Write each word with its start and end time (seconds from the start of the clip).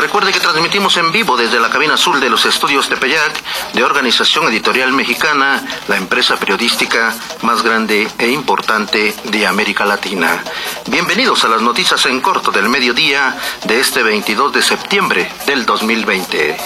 Recuerde 0.00 0.32
que 0.32 0.40
transmitimos 0.40 0.96
en 0.96 1.12
vivo 1.12 1.36
desde 1.36 1.60
la 1.60 1.68
cabina 1.68 1.92
azul 1.92 2.20
de 2.20 2.30
los 2.30 2.46
estudios 2.46 2.88
de 2.88 2.96
Peyac, 2.96 3.42
de 3.74 3.84
Organización 3.84 4.48
Editorial 4.48 4.94
Mexicana, 4.94 5.62
la 5.88 5.98
empresa 5.98 6.38
periodística 6.38 7.14
más 7.42 7.62
grande 7.62 8.08
e 8.18 8.28
importante 8.30 9.14
de 9.24 9.46
América 9.46 9.84
Latina. 9.84 10.42
Bienvenidos 10.86 11.44
a 11.44 11.48
las 11.48 11.60
noticias 11.60 12.06
en 12.06 12.22
corto 12.22 12.50
del 12.50 12.70
mediodía 12.70 13.36
de 13.64 13.78
este 13.78 14.02
22 14.02 14.54
de 14.54 14.62
septiembre 14.62 15.30
del 15.44 15.66
2020. 15.66 16.56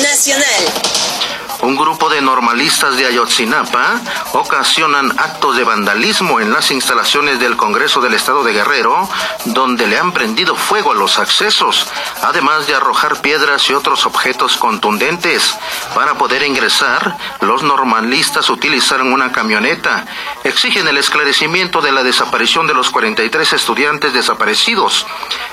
Nacional. 0.00 1.03
Un 1.64 1.76
grupo 1.76 2.10
de 2.10 2.20
normalistas 2.20 2.94
de 2.98 3.06
Ayotzinapa 3.06 3.98
ocasionan 4.34 5.10
actos 5.18 5.56
de 5.56 5.64
vandalismo 5.64 6.38
en 6.38 6.52
las 6.52 6.70
instalaciones 6.70 7.40
del 7.40 7.56
Congreso 7.56 8.02
del 8.02 8.12
Estado 8.12 8.44
de 8.44 8.52
Guerrero, 8.52 9.08
donde 9.46 9.86
le 9.86 9.98
han 9.98 10.12
prendido 10.12 10.56
fuego 10.56 10.92
a 10.92 10.94
los 10.94 11.18
accesos, 11.18 11.86
además 12.20 12.66
de 12.66 12.74
arrojar 12.74 13.22
piedras 13.22 13.70
y 13.70 13.72
otros 13.72 14.04
objetos 14.04 14.58
contundentes. 14.58 15.56
Para 15.94 16.18
poder 16.18 16.42
ingresar, 16.42 17.16
los 17.40 17.62
normalistas 17.62 18.50
utilizaron 18.50 19.10
una 19.10 19.32
camioneta. 19.32 20.04
Exigen 20.44 20.86
el 20.86 20.98
esclarecimiento 20.98 21.80
de 21.80 21.92
la 21.92 22.02
desaparición 22.02 22.66
de 22.66 22.74
los 22.74 22.90
43 22.90 23.54
estudiantes 23.54 24.12
desaparecidos. 24.12 25.06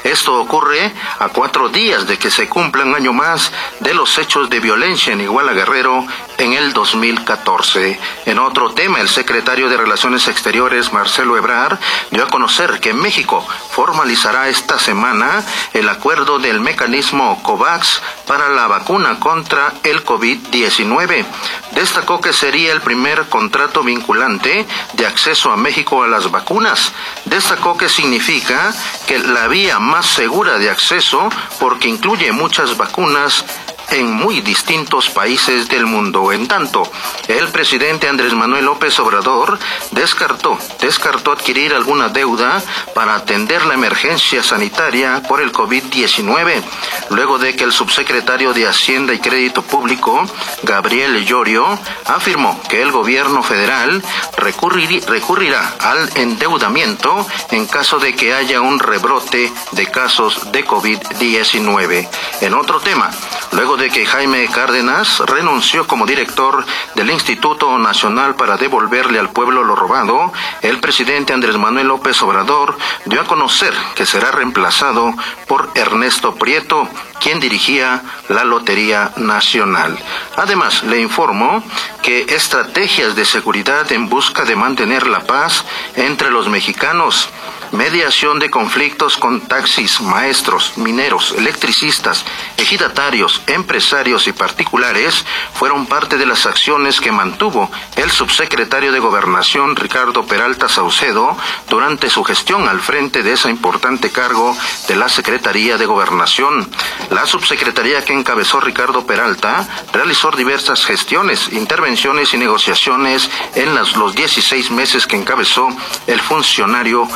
Esto 0.03 0.41
ocurre 0.41 0.91
a 1.19 1.29
cuatro 1.29 1.69
días 1.69 2.05
de 2.05 2.17
que 2.17 2.29
se 2.29 2.49
cumpla 2.49 2.83
un 2.83 2.95
año 2.95 3.13
más 3.13 3.49
de 3.79 3.93
los 3.93 4.17
hechos 4.17 4.49
de 4.49 4.59
violencia 4.59 5.13
en 5.13 5.21
Iguala 5.21 5.53
Guerrero 5.53 6.00
en 6.37 6.53
el 6.53 6.73
2014. 6.73 7.99
En 8.25 8.39
otro 8.39 8.71
tema, 8.73 8.99
el 8.99 9.09
secretario 9.09 9.69
de 9.69 9.77
Relaciones 9.77 10.27
Exteriores, 10.27 10.93
Marcelo 10.93 11.37
Ebrard, 11.37 11.77
dio 12.09 12.23
a 12.23 12.29
conocer 12.29 12.79
que 12.79 12.93
México 12.93 13.45
formalizará 13.71 14.49
esta 14.49 14.79
semana 14.79 15.43
el 15.73 15.87
acuerdo 15.89 16.39
del 16.39 16.59
mecanismo 16.59 17.41
COVAX 17.43 18.01
para 18.27 18.49
la 18.49 18.67
vacuna 18.67 19.19
contra 19.19 19.73
el 19.83 20.03
COVID-19. 20.03 21.25
Destacó 21.71 22.19
que 22.19 22.33
sería 22.33 22.73
el 22.73 22.81
primer 22.81 23.29
contrato 23.29 23.83
vinculante 23.83 24.65
de 24.93 25.07
acceso 25.07 25.51
a 25.51 25.57
México 25.57 26.03
a 26.03 26.07
las 26.07 26.29
vacunas. 26.29 26.91
Destacó 27.25 27.77
que 27.77 27.89
significa 27.89 28.73
que 29.07 29.19
la 29.19 29.47
vía 29.47 29.79
más 29.79 30.05
segura 30.05 30.57
de 30.57 30.69
acceso 30.69 31.29
porque 31.59 31.87
incluye 31.87 32.31
muchas 32.31 32.77
vacunas 32.77 33.45
en 33.91 34.11
muy 34.11 34.41
distintos 34.41 35.09
países 35.09 35.67
del 35.67 35.85
mundo. 35.85 36.31
En 36.31 36.47
tanto, 36.47 36.83
el 37.27 37.49
presidente 37.49 38.07
Andrés 38.07 38.33
Manuel 38.33 38.65
López 38.65 38.97
Obrador 38.99 39.59
descartó, 39.91 40.57
descartó 40.79 41.31
adquirir 41.31 41.73
alguna 41.73 42.09
deuda 42.09 42.61
para 42.95 43.15
atender 43.15 43.65
la 43.65 43.73
emergencia 43.73 44.43
sanitaria 44.43 45.21
por 45.27 45.41
el 45.41 45.51
COVID-19, 45.51 46.63
luego 47.09 47.37
de 47.37 47.55
que 47.55 47.63
el 47.63 47.71
subsecretario 47.71 48.53
de 48.53 48.67
Hacienda 48.67 49.13
y 49.13 49.19
Crédito 49.19 49.61
Público, 49.61 50.25
Gabriel 50.63 51.25
Llorio, 51.25 51.77
afirmó 52.05 52.61
que 52.69 52.81
el 52.81 52.91
gobierno 52.91 53.43
federal 53.43 54.03
recurrirá 54.37 55.75
al 55.79 56.09
endeudamiento 56.15 57.27
en 57.51 57.65
caso 57.67 57.99
de 57.99 58.15
que 58.15 58.33
haya 58.33 58.61
un 58.61 58.79
rebrote 58.79 59.51
de 59.71 59.87
casos 59.87 60.51
de 60.51 60.65
COVID-19. 60.65 62.07
En 62.41 62.53
otro 62.53 62.79
tema, 62.79 63.11
luego 63.51 63.77
de 63.77 63.89
que 63.89 64.05
Jaime 64.05 64.47
Cárdenas 64.47 65.19
renunció 65.19 65.87
como 65.87 66.05
director 66.05 66.65
del 66.95 67.11
Instituto 67.11 67.77
Nacional 67.77 68.35
para 68.35 68.57
devolverle 68.57 69.19
al 69.19 69.29
pueblo 69.29 69.63
lo 69.63 69.75
robado, 69.75 70.31
el 70.61 70.79
presidente 70.79 71.33
Andrés 71.33 71.57
Manuel 71.57 71.87
López 71.87 72.21
Obrador 72.21 72.77
dio 73.05 73.21
a 73.21 73.25
conocer 73.25 73.73
que 73.95 74.05
será 74.05 74.31
reemplazado 74.31 75.13
por 75.47 75.69
Ernesto 75.75 76.35
Prieto, 76.35 76.87
quien 77.21 77.39
dirigía 77.39 78.01
la 78.29 78.43
Lotería 78.43 79.11
Nacional. 79.17 79.97
Además, 80.37 80.83
le 80.83 80.99
informó 80.99 81.63
que 82.01 82.21
estrategias 82.29 83.15
de 83.15 83.25
seguridad 83.25 83.91
en 83.91 84.09
busca 84.09 84.43
de 84.43 84.55
mantener 84.55 85.07
la 85.07 85.21
paz 85.21 85.65
entre 85.95 86.31
los 86.31 86.47
mexicanos 86.49 87.29
mediación 87.71 88.39
de 88.39 88.49
conflictos 88.49 89.17
con 89.17 89.41
taxis, 89.41 90.01
maestros, 90.01 90.77
mineros, 90.77 91.33
electricistas, 91.37 92.25
ejidatarios, 92.57 93.41
empresarios 93.47 94.27
y 94.27 94.33
particulares 94.33 95.25
fueron 95.53 95.85
parte 95.85 96.17
de 96.17 96.25
las 96.25 96.45
acciones 96.45 96.99
que 96.99 97.11
mantuvo 97.11 97.71
el 97.95 98.11
subsecretario 98.11 98.91
de 98.91 98.99
Gobernación 98.99 99.75
Ricardo 99.75 100.25
Peralta 100.25 100.69
Saucedo 100.69 101.37
durante 101.69 102.09
su 102.09 102.23
gestión 102.23 102.67
al 102.67 102.81
frente 102.81 103.23
de 103.23 103.33
ese 103.33 103.49
importante 103.49 104.11
cargo 104.11 104.55
de 104.87 104.95
la 104.95 105.09
Secretaría 105.09 105.77
de 105.77 105.85
Gobernación. 105.85 106.69
La 107.09 107.25
subsecretaría 107.25 108.03
que 108.03 108.13
encabezó 108.13 108.59
Ricardo 108.59 109.05
Peralta 109.05 109.67
realizó 109.93 110.31
diversas 110.31 110.85
gestiones, 110.85 111.51
intervenciones 111.51 112.33
y 112.33 112.37
negociaciones 112.37 113.29
en 113.55 113.73
los 113.75 114.15
16 114.15 114.71
meses 114.71 115.07
que 115.07 115.15
encabezó 115.15 115.67
el 116.07 116.19
funcionario 116.21 117.07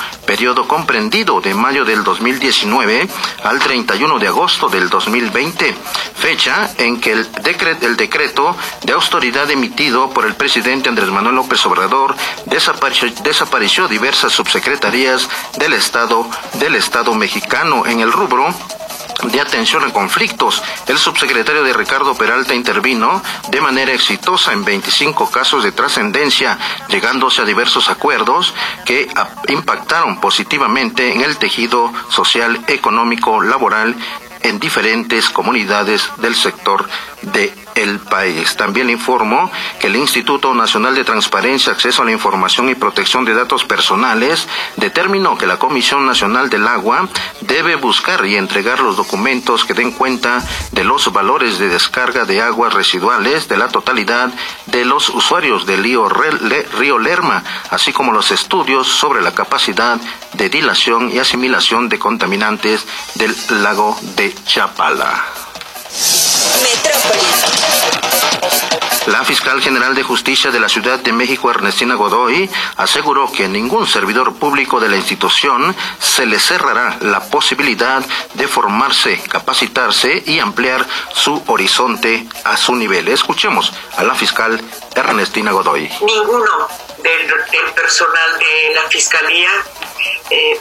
periodista 0.45 0.75
comprendido 0.75 1.41
de 1.41 1.55
mayo 1.55 1.85
del 1.85 2.03
2019 2.03 3.07
al 3.43 3.59
31 3.59 4.19
de 4.19 4.27
agosto 4.27 4.69
del 4.69 4.89
2020, 4.89 5.75
fecha 6.13 6.69
en 6.77 7.01
que 7.01 7.13
el, 7.13 7.27
el 7.81 7.97
decreto 7.97 8.55
de 8.83 8.93
autoridad 8.93 9.49
emitido 9.49 10.11
por 10.11 10.27
el 10.27 10.35
presidente 10.35 10.89
Andrés 10.89 11.09
Manuel 11.09 11.35
López 11.35 11.65
Obrador 11.65 12.15
desapareció, 12.45 13.09
desapareció 13.23 13.87
diversas 13.87 14.33
subsecretarías 14.33 15.27
del 15.57 15.73
Estado 15.73 16.27
del 16.59 16.75
Estado 16.75 17.15
mexicano 17.15 17.87
en 17.87 18.01
el 18.01 18.11
rubro 18.11 18.53
de 19.23 19.41
atención 19.41 19.83
a 19.83 19.93
conflictos. 19.93 20.61
El 20.87 20.97
subsecretario 20.97 21.63
de 21.63 21.73
Ricardo 21.73 22.15
Peralta 22.15 22.53
intervino 22.53 23.21
de 23.49 23.61
manera 23.61 23.93
exitosa 23.93 24.53
en 24.53 24.63
25 24.63 25.31
casos 25.31 25.63
de 25.63 25.71
trascendencia, 25.71 26.57
llegándose 26.89 27.41
a 27.41 27.45
diversos 27.45 27.89
acuerdos 27.89 28.53
que 28.85 29.07
impactaron 29.47 30.19
positivamente 30.19 31.13
en 31.13 31.21
el 31.21 31.37
tejido 31.37 31.91
social, 32.09 32.63
económico, 32.67 33.41
laboral 33.41 33.95
en 34.45 34.59
diferentes 34.59 35.29
comunidades 35.29 36.09
del 36.17 36.35
sector 36.35 36.87
de 37.21 37.51
el 37.75 37.99
país. 37.99 38.55
También 38.55 38.89
informó 38.89 39.51
que 39.79 39.87
el 39.87 39.97
Instituto 39.97 40.53
Nacional 40.53 40.95
de 40.95 41.03
Transparencia, 41.03 41.73
Acceso 41.73 42.01
a 42.01 42.05
la 42.05 42.11
Información 42.11 42.69
y 42.69 42.75
Protección 42.75 43.25
de 43.25 43.33
Datos 43.33 43.65
Personales 43.65 44.47
determinó 44.77 45.37
que 45.37 45.45
la 45.45 45.57
Comisión 45.57 46.05
Nacional 46.05 46.49
del 46.49 46.67
Agua 46.67 47.09
debe 47.41 47.75
buscar 47.75 48.25
y 48.25 48.35
entregar 48.35 48.79
los 48.79 48.95
documentos 48.95 49.65
que 49.65 49.73
den 49.73 49.91
cuenta 49.91 50.41
de 50.71 50.83
los 50.83 51.11
valores 51.11 51.59
de 51.59 51.67
descarga 51.67 52.25
de 52.25 52.41
aguas 52.41 52.73
residuales 52.73 53.49
de 53.49 53.57
la 53.57 53.67
totalidad 53.67 54.31
de 54.67 54.85
los 54.85 55.09
usuarios 55.09 55.65
del 55.65 55.83
río 55.83 56.99
Lerma, 56.99 57.43
así 57.69 57.91
como 57.91 58.13
los 58.13 58.31
estudios 58.31 58.87
sobre 58.87 59.21
la 59.21 59.33
capacidad 59.33 59.99
de 60.33 60.49
dilación 60.49 61.11
y 61.11 61.19
asimilación 61.19 61.89
de 61.89 61.99
contaminantes 61.99 62.85
del 63.15 63.35
lago 63.63 63.97
de 64.15 64.34
Chapala. 64.45 65.23
La 69.07 69.23
fiscal 69.23 69.61
general 69.61 69.93
de 69.93 70.01
justicia 70.01 70.49
de 70.49 70.59
la 70.59 70.67
Ciudad 70.67 70.97
de 70.97 71.13
México, 71.13 71.51
Ernestina 71.51 71.93
Godoy, 71.93 72.49
aseguró 72.75 73.31
que 73.31 73.45
a 73.45 73.47
ningún 73.47 73.85
servidor 73.85 74.33
público 74.35 74.79
de 74.79 74.89
la 74.89 74.97
institución 74.97 75.75
se 75.99 76.25
le 76.25 76.39
cerrará 76.39 76.97
la 77.01 77.19
posibilidad 77.29 78.03
de 78.33 78.47
formarse, 78.47 79.21
capacitarse 79.29 80.23
y 80.25 80.39
ampliar 80.39 80.87
su 81.13 81.43
horizonte 81.45 82.27
a 82.43 82.57
su 82.57 82.75
nivel. 82.75 83.07
Escuchemos 83.07 83.71
a 83.95 84.03
la 84.03 84.15
fiscal 84.15 84.59
Ernestina 84.95 85.51
Godoy. 85.51 85.87
Ninguno 86.01 86.67
del, 87.03 87.73
personal 87.75 88.39
de 88.39 88.73
la 88.73 88.89
fiscalía, 88.89 89.51
eh, 90.31 90.59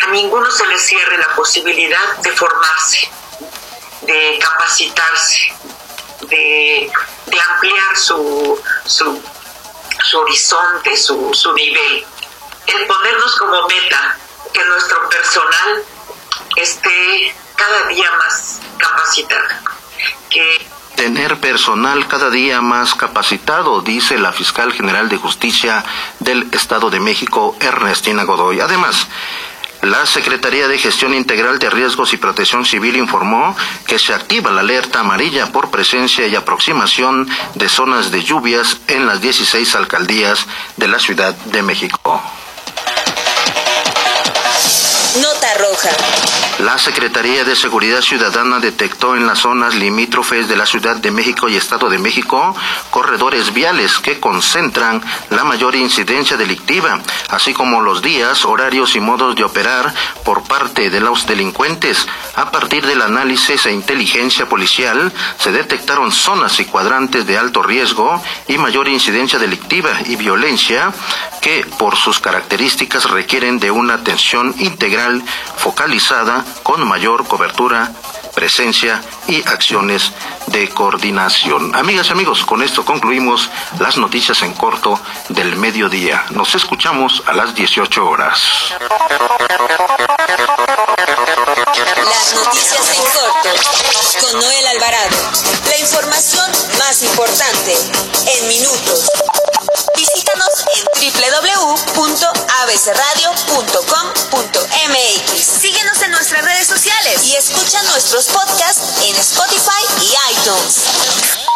a 0.00 0.10
ninguno 0.10 0.50
se 0.50 0.66
le 0.66 0.78
cierre 0.78 1.18
la 1.18 1.34
posibilidad 1.34 2.16
de 2.18 2.32
formarse 2.32 3.10
de 4.08 4.38
capacitarse, 4.40 5.52
de, 6.28 6.90
ampliar 7.50 7.96
su, 7.96 8.60
su, 8.86 10.18
horizonte, 10.18 10.96
su, 10.96 11.32
su 11.34 11.52
nivel. 11.52 12.06
El 12.66 12.86
ponernos 12.86 13.36
como 13.36 13.66
meta 13.66 14.16
que 14.52 14.64
nuestro 14.64 15.08
personal 15.08 15.84
esté 16.56 17.34
cada 17.56 17.86
día 17.88 18.10
más 18.12 18.60
capacitado, 18.78 19.44
que 20.30 20.68
tener 20.96 21.38
personal 21.38 22.08
cada 22.08 22.28
día 22.28 22.60
más 22.60 22.94
capacitado, 22.94 23.82
dice 23.82 24.18
la 24.18 24.32
fiscal 24.32 24.72
general 24.72 25.08
de 25.08 25.16
justicia 25.16 25.84
del 26.18 26.48
Estado 26.52 26.90
de 26.90 26.98
México, 26.98 27.56
Ernestina 27.60 28.24
Godoy. 28.24 28.60
Además, 28.60 29.06
la 29.82 30.06
Secretaría 30.06 30.66
de 30.66 30.78
Gestión 30.78 31.14
Integral 31.14 31.58
de 31.58 31.70
Riesgos 31.70 32.12
y 32.12 32.16
Protección 32.16 32.64
Civil 32.64 32.96
informó 32.96 33.56
que 33.86 33.98
se 33.98 34.12
activa 34.12 34.50
la 34.50 34.60
alerta 34.60 35.00
amarilla 35.00 35.52
por 35.52 35.70
presencia 35.70 36.26
y 36.26 36.34
aproximación 36.34 37.28
de 37.54 37.68
zonas 37.68 38.10
de 38.10 38.22
lluvias 38.22 38.78
en 38.88 39.06
las 39.06 39.20
16 39.20 39.74
alcaldías 39.76 40.46
de 40.76 40.88
la 40.88 40.98
Ciudad 40.98 41.34
de 41.34 41.62
México. 41.62 42.20
Nota 45.20 45.47
La 46.60 46.76
Secretaría 46.76 47.44
de 47.44 47.56
Seguridad 47.56 48.00
Ciudadana 48.00 48.58
detectó 48.58 49.16
en 49.16 49.26
las 49.26 49.38
zonas 49.38 49.74
limítrofes 49.74 50.48
de 50.48 50.56
la 50.56 50.66
Ciudad 50.66 50.96
de 50.96 51.10
México 51.10 51.48
y 51.48 51.56
Estado 51.56 51.88
de 51.88 51.98
México 51.98 52.54
corredores 52.90 53.54
viales 53.54 53.98
que 53.98 54.18
concentran 54.18 55.00
la 55.30 55.44
mayor 55.44 55.74
incidencia 55.76 56.36
delictiva, 56.36 57.00
así 57.30 57.54
como 57.54 57.80
los 57.80 58.02
días, 58.02 58.44
horarios 58.44 58.96
y 58.96 59.00
modos 59.00 59.36
de 59.36 59.44
operar 59.44 59.92
por 60.24 60.42
parte 60.42 60.90
de 60.90 61.00
los 61.00 61.26
delincuentes. 61.26 62.06
A 62.34 62.50
partir 62.50 62.86
del 62.86 63.02
análisis 63.02 63.66
e 63.66 63.72
inteligencia 63.72 64.48
policial, 64.48 65.12
se 65.38 65.52
detectaron 65.52 66.12
zonas 66.12 66.58
y 66.60 66.64
cuadrantes 66.64 67.26
de 67.26 67.38
alto 67.38 67.62
riesgo 67.62 68.22
y 68.46 68.58
mayor 68.58 68.88
incidencia 68.88 69.38
delictiva 69.38 69.90
y 70.06 70.16
violencia 70.16 70.92
que 71.40 71.64
por 71.78 71.96
sus 71.96 72.18
características 72.18 73.10
requieren 73.10 73.58
de 73.58 73.70
una 73.70 73.94
atención 73.94 74.54
integral 74.58 75.22
focalizada 75.58 76.44
con 76.62 76.86
mayor 76.86 77.26
cobertura, 77.26 77.92
presencia 78.34 79.02
y 79.26 79.46
acciones 79.48 80.12
de 80.46 80.68
coordinación. 80.70 81.74
Amigas 81.74 82.08
y 82.08 82.12
amigos, 82.12 82.44
con 82.44 82.62
esto 82.62 82.84
concluimos 82.84 83.50
las 83.78 83.96
noticias 83.96 84.42
en 84.42 84.54
corto 84.54 84.98
del 85.28 85.56
mediodía. 85.56 86.24
Nos 86.30 86.54
escuchamos 86.54 87.22
a 87.26 87.32
las 87.34 87.54
18 87.54 88.06
horas. 88.06 88.40
Las 92.04 92.34
noticias 92.34 92.88
en 92.88 93.02
corto 93.02 93.20
con 94.20 94.40
Noel 94.40 94.66
Alvarado. 94.68 95.16
La 95.68 95.78
información 95.78 96.50
más 96.78 97.02
importante 97.02 97.76
en 98.26 98.48
minutos. 98.48 99.10
Visítanos 99.96 100.64
en 100.76 100.88
Síguenos 104.98 106.02
en 106.02 106.10
nuestras 106.10 106.44
redes 106.44 106.66
sociales 106.66 107.24
y 107.24 107.36
escucha 107.36 107.80
nuestros 107.84 108.26
podcasts 108.26 109.04
en 109.04 109.14
Spotify 109.16 109.84
y 110.02 110.32
iTunes. 110.32 111.47